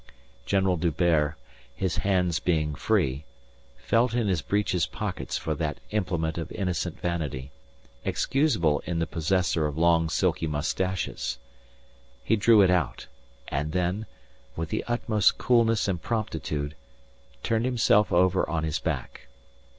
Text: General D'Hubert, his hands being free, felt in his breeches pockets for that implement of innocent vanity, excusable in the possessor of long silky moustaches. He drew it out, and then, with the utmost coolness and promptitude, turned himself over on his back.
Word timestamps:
General 0.47 0.77
D'Hubert, 0.77 1.35
his 1.75 1.97
hands 1.97 2.39
being 2.39 2.73
free, 2.73 3.23
felt 3.77 4.15
in 4.15 4.27
his 4.27 4.41
breeches 4.41 4.87
pockets 4.87 5.37
for 5.37 5.53
that 5.53 5.77
implement 5.91 6.39
of 6.39 6.51
innocent 6.53 6.99
vanity, 6.99 7.51
excusable 8.03 8.79
in 8.87 8.97
the 8.97 9.05
possessor 9.05 9.67
of 9.67 9.77
long 9.77 10.09
silky 10.09 10.47
moustaches. 10.47 11.37
He 12.23 12.35
drew 12.35 12.61
it 12.63 12.71
out, 12.71 13.05
and 13.49 13.73
then, 13.73 14.07
with 14.55 14.69
the 14.69 14.83
utmost 14.87 15.37
coolness 15.37 15.87
and 15.87 16.01
promptitude, 16.01 16.73
turned 17.43 17.65
himself 17.65 18.11
over 18.11 18.49
on 18.49 18.63
his 18.63 18.79
back. 18.79 19.27